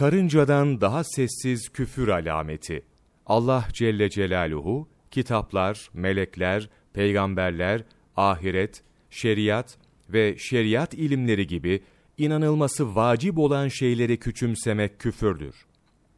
Karıncadan 0.00 0.80
daha 0.80 1.04
sessiz 1.04 1.68
küfür 1.68 2.08
alameti. 2.08 2.82
Allah 3.26 3.68
Celle 3.72 4.10
Celaluhu, 4.10 4.88
kitaplar, 5.10 5.90
melekler, 5.94 6.70
peygamberler, 6.92 7.84
ahiret, 8.16 8.82
şeriat 9.10 9.78
ve 10.08 10.36
şeriat 10.38 10.94
ilimleri 10.94 11.46
gibi 11.46 11.82
inanılması 12.18 12.94
vacip 12.96 13.38
olan 13.38 13.68
şeyleri 13.68 14.18
küçümsemek 14.18 14.98
küfürdür. 14.98 15.54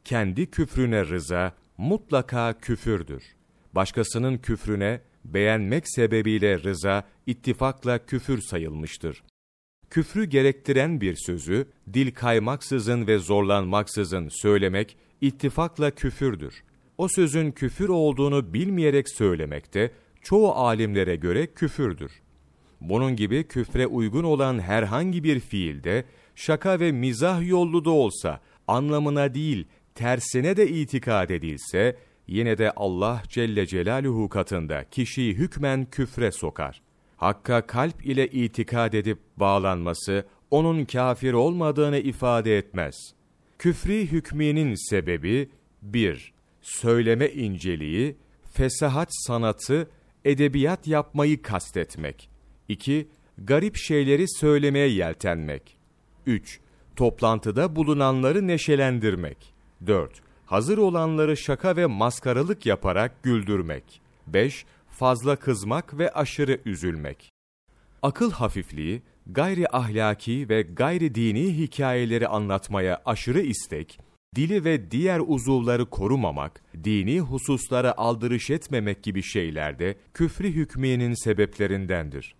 Kendi 0.05 0.51
küfrüne 0.51 1.07
rıza 1.07 1.53
mutlaka 1.79 2.59
küfürdür. 2.59 3.25
Başkasının 3.73 4.39
küfrüne 4.39 5.01
beğenmek 5.25 5.85
sebebiyle 5.87 6.63
rıza 6.63 7.05
ittifakla 7.27 8.07
küfür 8.07 8.41
sayılmıştır. 8.41 9.23
Küfrü 9.93 10.25
gerektiren 10.25 11.01
bir 11.01 11.17
sözü 11.17 11.67
dil 11.93 12.11
kaymaksızın 12.11 13.07
ve 13.07 13.19
zorlanmaksızın 13.19 14.29
söylemek 14.29 14.97
ittifakla 15.21 15.91
küfürdür. 15.91 16.63
O 16.99 17.09
sözün 17.09 17.53
küfür 17.53 17.89
olduğunu 17.89 18.55
bilmeyerek 18.55 19.09
söylemek 19.09 19.75
de 19.75 19.91
çoğu 20.23 20.53
alimlere 20.53 21.17
göre 21.17 21.47
küfürdür. 21.47 22.13
Bunun 22.81 23.17
gibi 23.17 23.45
küfre 23.45 23.87
uygun 23.87 24.25
olan 24.25 24.59
herhangi 24.59 25.25
bir 25.25 25.41
fiilde 25.41 26.05
şaka 26.35 26.81
ve 26.81 26.93
mizah 26.93 27.49
yollu 27.49 27.85
da 27.85 27.91
olsa 27.91 28.41
anlamına 28.69 29.35
değil 29.35 29.67
tersine 29.95 30.57
de 30.57 30.69
itikad 30.69 31.31
edilse 31.31 31.97
yine 32.27 32.59
de 32.59 32.71
Allah 32.71 33.23
Celle 33.29 33.67
Celaluhu 33.67 34.29
katında 34.29 34.85
kişiyi 34.85 35.35
hükmen 35.35 35.85
küfre 35.85 36.33
sokar. 36.33 36.83
Hakka 37.23 37.67
kalp 37.67 38.07
ile 38.07 38.27
itikad 38.27 38.93
edip 38.93 39.19
bağlanması 39.37 40.27
onun 40.51 40.85
kafir 40.85 41.33
olmadığını 41.33 41.99
ifade 41.99 42.59
etmez. 42.59 42.95
Küfri 43.59 44.13
hükminin 44.13 44.91
sebebi 44.91 45.49
1. 45.83 46.33
Söyleme 46.63 47.29
inceliği, 47.29 48.17
fesahat 48.53 49.09
sanatı, 49.11 49.91
edebiyat 50.25 50.87
yapmayı 50.87 51.43
kastetmek. 51.43 52.31
2. 52.69 53.09
Garip 53.39 53.77
şeyleri 53.77 54.29
söylemeye 54.29 54.89
yeltenmek. 54.89 55.77
3. 56.27 56.61
Toplantıda 56.97 57.77
bulunanları 57.77 58.47
neşelendirmek. 58.47 59.55
4. 59.87 60.13
Hazır 60.47 60.79
olanları 60.79 61.37
şaka 61.37 61.77
ve 61.77 61.87
maskaralık 61.87 62.67
yaparak 62.67 63.23
güldürmek. 63.23 64.01
5. 64.27 64.65
Fazla 64.93 65.37
kızmak 65.37 65.99
ve 65.99 66.11
aşırı 66.11 66.61
üzülmek. 66.65 67.31
Akıl 68.03 68.31
hafifliği, 68.31 69.03
gayri 69.27 69.77
ahlaki 69.77 70.49
ve 70.49 70.63
gayri 70.63 71.15
dini 71.15 71.59
hikayeleri 71.59 72.29
anlatmaya 72.29 73.03
aşırı 73.05 73.41
istek, 73.41 73.99
dili 74.37 74.65
ve 74.65 74.91
diğer 74.91 75.21
uzuvları 75.27 75.91
korumamak, 75.91 76.63
dini 76.85 77.21
hususlara 77.21 77.95
aldırış 77.97 78.51
etmemek 78.51 79.03
gibi 79.03 79.23
şeylerde 79.23 79.97
küfrü 80.15 80.49
hükmiyenin 80.53 81.25
sebeplerindendir. 81.25 82.35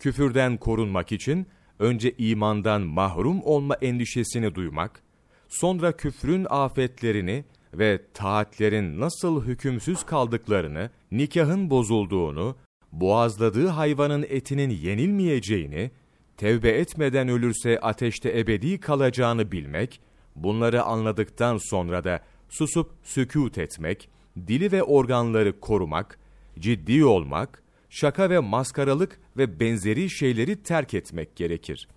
Küfürden 0.00 0.56
korunmak 0.56 1.12
için 1.12 1.46
önce 1.78 2.14
imandan 2.18 2.82
mahrum 2.82 3.42
olma 3.42 3.74
endişesini 3.74 4.54
duymak, 4.54 5.02
sonra 5.48 5.92
küfrün 5.96 6.46
afetlerini 6.50 7.44
ve 7.74 8.00
taatlerin 8.14 9.00
nasıl 9.00 9.44
hükümsüz 9.44 10.02
kaldıklarını, 10.02 10.90
nikahın 11.12 11.70
bozulduğunu, 11.70 12.56
boğazladığı 12.92 13.66
hayvanın 13.66 14.26
etinin 14.28 14.70
yenilmeyeceğini, 14.70 15.90
tevbe 16.36 16.70
etmeden 16.70 17.28
ölürse 17.28 17.80
ateşte 17.80 18.38
ebedi 18.38 18.80
kalacağını 18.80 19.52
bilmek, 19.52 20.00
bunları 20.36 20.82
anladıktan 20.82 21.56
sonra 21.70 22.04
da 22.04 22.20
susup 22.48 22.90
sükût 23.02 23.58
etmek, 23.58 24.08
dili 24.46 24.72
ve 24.72 24.82
organları 24.82 25.60
korumak, 25.60 26.18
ciddi 26.58 27.04
olmak, 27.04 27.62
şaka 27.90 28.30
ve 28.30 28.38
maskaralık 28.38 29.20
ve 29.36 29.60
benzeri 29.60 30.10
şeyleri 30.10 30.62
terk 30.62 30.94
etmek 30.94 31.36
gerekir. 31.36 31.88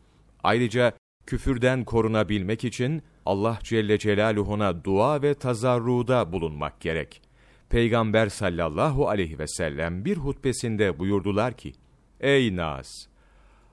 Ayrıca 0.43 0.93
küfürden 1.25 1.85
korunabilmek 1.85 2.63
için 2.63 3.03
Allah 3.25 3.59
Celle 3.63 3.97
Celaluhu'na 3.97 4.83
dua 4.83 5.21
ve 5.21 5.33
tazarruda 5.33 6.31
bulunmak 6.31 6.81
gerek. 6.81 7.21
Peygamber 7.69 8.29
sallallahu 8.29 9.09
aleyhi 9.09 9.39
ve 9.39 9.47
sellem 9.47 10.05
bir 10.05 10.17
hutbesinde 10.17 10.99
buyurdular 10.99 11.53
ki, 11.53 11.73
Ey 12.19 12.55
Nas! 12.55 13.07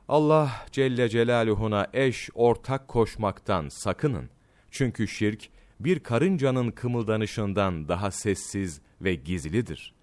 Allah 0.08 0.50
Celle 0.72 1.08
Celaluhu'na 1.08 1.86
eş, 1.92 2.30
ortak 2.34 2.88
koşmaktan 2.88 3.68
sakının. 3.68 4.30
Çünkü 4.70 5.08
şirk, 5.08 5.48
bir 5.80 6.00
karıncanın 6.00 6.70
kımıldanışından 6.70 7.88
daha 7.88 8.10
sessiz 8.10 8.80
ve 9.00 9.14
gizlidir. 9.14 9.94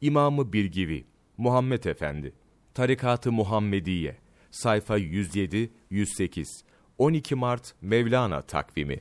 İmamı 0.00 0.52
Bilgivi, 0.52 1.04
Muhammed 1.36 1.84
Efendi, 1.84 2.32
Tarikat-ı 2.74 3.32
Muhammediye, 3.32 4.16
sayfa 4.50 4.98
107-108, 4.98 6.64
12 6.98 7.34
Mart 7.36 7.74
Mevlana 7.82 8.42
takvimi 8.42 9.00